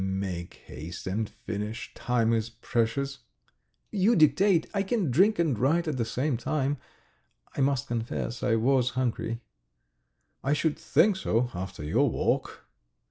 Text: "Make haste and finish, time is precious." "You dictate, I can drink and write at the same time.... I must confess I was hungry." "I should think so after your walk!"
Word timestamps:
"Make 0.03 0.55
haste 0.65 1.05
and 1.05 1.29
finish, 1.29 1.93
time 1.93 2.33
is 2.33 2.49
precious." 2.49 3.19
"You 3.91 4.15
dictate, 4.15 4.65
I 4.73 4.81
can 4.81 5.11
drink 5.11 5.37
and 5.37 5.55
write 5.59 5.87
at 5.87 5.97
the 5.97 6.05
same 6.05 6.37
time.... 6.37 6.77
I 7.55 7.61
must 7.61 7.85
confess 7.87 8.41
I 8.41 8.55
was 8.55 8.89
hungry." 8.97 9.41
"I 10.43 10.53
should 10.53 10.79
think 10.79 11.17
so 11.17 11.51
after 11.53 11.83
your 11.83 12.09
walk!" 12.09 12.65